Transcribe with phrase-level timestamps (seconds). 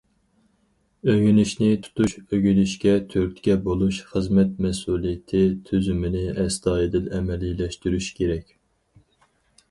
[1.11, 8.51] ئۆگىنىشنى تۇتۇش، ئۆگىنىشكە تۈرتكە بولۇش خىزمەت مەسئۇلىيىتى تۈزۈمىنى ئەستايىدىل ئەمەلىيلەشتۈرۈش كېرەك.